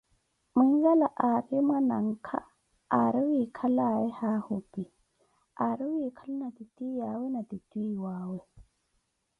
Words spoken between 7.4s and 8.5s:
titiyuawe